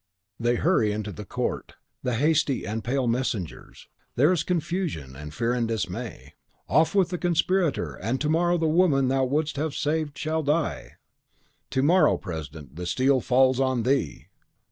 [0.39, 5.53] They hurry into the court, the hasty and pale messengers; there is confusion and fear
[5.53, 6.33] and dismay!
[6.67, 10.93] "Off with the conspirator, and to morrow the woman thou wouldst have saved shall die!"
[11.69, 14.25] "To morrow, president, the steel falls on THEE!"